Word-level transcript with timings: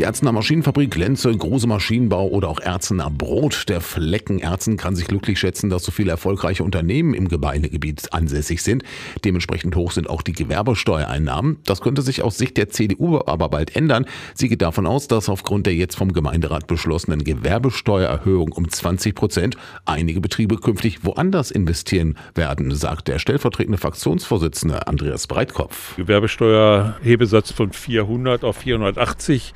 Die 0.00 0.04
Erzener 0.04 0.32
Maschinenfabrik, 0.32 0.96
Lenze, 0.96 1.30
Große 1.30 1.66
Maschinenbau 1.66 2.28
oder 2.28 2.48
auch 2.48 2.58
Erzener 2.58 3.10
Brot. 3.10 3.68
Der 3.68 3.82
Flecken 3.82 4.38
Erzen 4.38 4.78
kann 4.78 4.96
sich 4.96 5.06
glücklich 5.06 5.38
schätzen, 5.38 5.68
dass 5.68 5.84
so 5.84 5.92
viele 5.92 6.10
erfolgreiche 6.10 6.64
Unternehmen 6.64 7.12
im 7.12 7.28
Gemeindegebiet 7.28 8.10
ansässig 8.10 8.62
sind. 8.62 8.82
Dementsprechend 9.26 9.76
hoch 9.76 9.92
sind 9.92 10.08
auch 10.08 10.22
die 10.22 10.32
Gewerbesteuereinnahmen. 10.32 11.58
Das 11.66 11.82
könnte 11.82 12.00
sich 12.00 12.22
aus 12.22 12.38
Sicht 12.38 12.56
der 12.56 12.70
CDU 12.70 13.20
aber 13.26 13.50
bald 13.50 13.76
ändern. 13.76 14.06
Sie 14.32 14.48
geht 14.48 14.62
davon 14.62 14.86
aus, 14.86 15.06
dass 15.06 15.28
aufgrund 15.28 15.66
der 15.66 15.74
jetzt 15.74 15.96
vom 15.96 16.14
Gemeinderat 16.14 16.66
beschlossenen 16.66 17.22
Gewerbesteuererhöhung 17.22 18.52
um 18.52 18.70
20 18.70 19.14
Prozent 19.14 19.58
einige 19.84 20.22
Betriebe 20.22 20.56
künftig 20.56 21.04
woanders 21.04 21.50
investieren 21.50 22.16
werden, 22.34 22.74
sagt 22.74 23.08
der 23.08 23.18
stellvertretende 23.18 23.76
Fraktionsvorsitzende 23.76 24.86
Andreas 24.86 25.26
Breitkopf. 25.26 25.96
Gewerbesteuerhebesatz 25.96 27.52
von 27.52 27.74
400 27.74 28.44
auf 28.44 28.56
480 28.56 29.52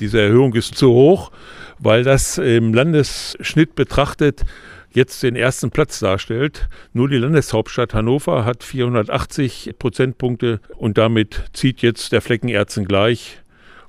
diese 0.00 0.20
Erhöhung 0.20 0.54
ist 0.54 0.74
zu 0.74 0.90
hoch, 0.90 1.30
weil 1.78 2.04
das 2.04 2.38
im 2.38 2.74
Landesschnitt 2.74 3.74
betrachtet 3.74 4.44
jetzt 4.94 5.22
den 5.22 5.36
ersten 5.36 5.70
Platz 5.70 5.98
darstellt. 5.98 6.68
Nur 6.92 7.08
die 7.08 7.16
Landeshauptstadt 7.16 7.94
Hannover 7.94 8.44
hat 8.44 8.62
480 8.62 9.74
Prozentpunkte 9.78 10.60
und 10.76 10.96
damit 10.98 11.44
zieht 11.52 11.82
jetzt 11.82 12.12
der 12.12 12.20
Fleckenärzen 12.20 12.86
gleich. 12.86 13.40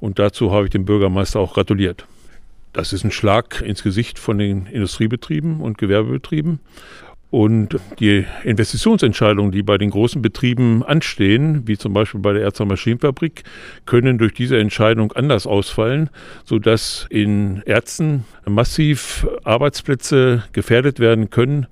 Und 0.00 0.18
dazu 0.18 0.52
habe 0.52 0.64
ich 0.64 0.70
dem 0.70 0.84
Bürgermeister 0.84 1.40
auch 1.40 1.54
gratuliert. 1.54 2.06
Das 2.72 2.92
ist 2.92 3.04
ein 3.04 3.10
Schlag 3.10 3.60
ins 3.60 3.82
Gesicht 3.82 4.18
von 4.18 4.38
den 4.38 4.66
Industriebetrieben 4.66 5.60
und 5.60 5.76
Gewerbebetrieben. 5.76 6.60
Und 7.32 7.80
die 7.98 8.26
Investitionsentscheidungen, 8.44 9.52
die 9.52 9.62
bei 9.62 9.78
den 9.78 9.88
großen 9.88 10.20
Betrieben 10.20 10.82
anstehen, 10.82 11.66
wie 11.66 11.78
zum 11.78 11.94
Beispiel 11.94 12.20
bei 12.20 12.34
der 12.34 12.42
Erzer 12.42 12.66
Maschinenfabrik, 12.66 13.44
können 13.86 14.18
durch 14.18 14.34
diese 14.34 14.58
Entscheidung 14.58 15.12
anders 15.12 15.46
ausfallen, 15.46 16.10
sodass 16.44 17.06
in 17.08 17.62
Erzen 17.64 18.26
massiv 18.46 19.26
Arbeitsplätze 19.44 20.44
gefährdet 20.52 21.00
werden 21.00 21.30
können 21.30 21.68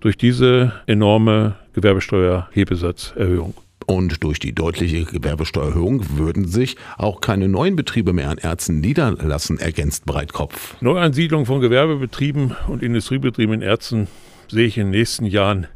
durch 0.00 0.18
diese 0.18 0.72
enorme 0.88 1.54
Gewerbesteuerhebesatzerhöhung. 1.74 3.54
Und 3.86 4.24
durch 4.24 4.40
die 4.40 4.52
deutliche 4.52 5.04
Gewerbesteuererhöhung 5.04 6.18
würden 6.18 6.48
sich 6.48 6.74
auch 6.98 7.20
keine 7.20 7.46
neuen 7.46 7.76
Betriebe 7.76 8.12
mehr 8.12 8.30
an 8.30 8.38
Erzen 8.38 8.80
niederlassen, 8.80 9.60
ergänzt 9.60 10.06
Breitkopf. 10.06 10.74
Neuansiedlung 10.80 11.46
von 11.46 11.60
Gewerbebetrieben 11.60 12.56
und 12.66 12.82
Industriebetrieben 12.82 13.54
in 13.54 13.62
Erzen 13.62 14.08
sehe 14.48 14.66
ich 14.66 14.78
in 14.78 14.86
den 14.86 14.98
nächsten 14.98 15.26
Jahren 15.26 15.66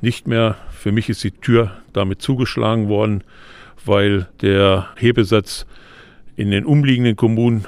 nicht 0.00 0.26
mehr. 0.26 0.56
Für 0.70 0.92
mich 0.92 1.08
ist 1.08 1.24
die 1.24 1.30
Tür 1.30 1.72
damit 1.92 2.22
zugeschlagen 2.22 2.88
worden, 2.88 3.24
weil 3.84 4.28
der 4.40 4.88
Hebesatz 4.96 5.66
in 6.36 6.50
den 6.50 6.64
umliegenden 6.64 7.16
Kommunen 7.16 7.64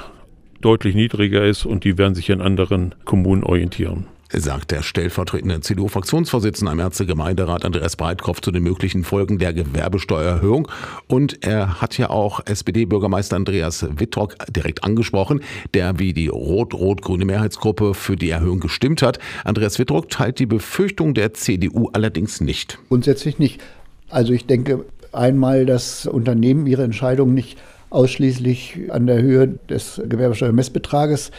deutlich 0.61 0.95
niedriger 0.95 1.45
ist 1.45 1.67
und 1.67 1.85
die 1.85 1.99
werden 1.99 2.15
sich 2.15 2.33
an 2.33 2.41
anderen 2.41 2.95
Kommunen 3.05 3.45
orientieren 3.45 4.07
sagt 4.31 4.71
der 4.71 4.83
stellvertretende 4.83 5.61
CDU-Fraktionsvorsitzende 5.61 6.73
am 6.73 6.81
Ärztegemeinderat 6.81 7.65
Andreas 7.65 7.97
Breitkopf 7.97 8.41
zu 8.41 8.51
den 8.51 8.63
möglichen 8.63 9.05
Folgen 9.05 9.39
der 9.39 9.53
Gewerbesteuererhöhung. 9.53 10.69
Und 11.07 11.45
er 11.45 11.81
hat 11.81 11.99
ja 11.99 12.11
auch 12.11 12.41
SPD-Bürgermeister 12.45 13.37
Andreas 13.37 13.87
Wittrock 13.99 14.37
direkt 14.51 14.85
angesprochen, 14.85 15.41
der 15.73 15.99
wie 15.99 16.13
die 16.13 16.29
rot-rot-grüne 16.29 17.25
Mehrheitsgruppe 17.25 17.95
für 17.95 18.17
die 18.17 18.31
Erhöhung 18.31 18.61
gestimmt 18.61 19.03
hat. 19.03 19.19
Andreas 19.45 19.79
Wittrock 19.79 20.09
teilt 20.09 20.39
die 20.39 20.47
Befürchtung 20.47 21.15
der 21.15 21.35
CDU 21.35 21.91
allerdings 21.93 22.41
nicht. 22.41 22.79
Grundsätzlich 22.89 23.39
nicht. 23.39 23.61
Also 24.09 24.33
ich 24.33 24.47
denke 24.47 24.85
einmal, 25.13 25.67
dass 25.67 26.07
Unternehmen 26.07 26.67
ihre 26.67 26.83
Entscheidung 26.83 27.35
nicht 27.35 27.59
ausschließlich 27.91 28.91
an 28.91 29.07
der 29.07 29.23
Höhe 29.23 29.59
des 29.69 30.03
Gewerbesteuermessbetrages 30.05 31.31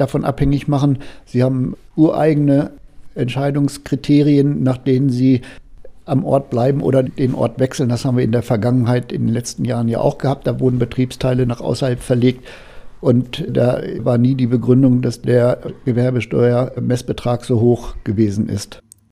davon 0.00 0.24
abhängig 0.24 0.68
machen. 0.68 0.98
Sie 1.26 1.42
haben 1.42 1.76
ureigene 1.96 2.72
Entscheidungskriterien, 3.14 4.62
nach 4.62 4.78
denen 4.78 5.10
sie 5.10 5.42
am 6.06 6.24
Ort 6.24 6.50
bleiben 6.50 6.80
oder 6.82 7.02
den 7.02 7.34
Ort 7.34 7.58
wechseln. 7.60 7.88
Das 7.88 8.04
haben 8.04 8.16
wir 8.16 8.24
in 8.24 8.32
der 8.32 8.42
Vergangenheit 8.42 9.12
in 9.12 9.26
den 9.26 9.34
letzten 9.34 9.64
Jahren 9.64 9.88
ja 9.88 10.00
auch 10.00 10.18
gehabt. 10.18 10.46
Da 10.46 10.58
wurden 10.58 10.78
Betriebsteile 10.78 11.46
nach 11.46 11.60
außerhalb 11.60 12.00
verlegt. 12.00 12.46
Und 13.00 13.46
da 13.48 13.80
war 13.98 14.18
nie 14.18 14.34
die 14.34 14.46
Begründung, 14.46 15.02
dass 15.02 15.22
der 15.22 15.58
Gewerbesteuermessbetrag 15.84 17.44
so 17.44 17.60
hoch 17.60 17.94
gewesen 18.04 18.48
ist. 18.48 18.82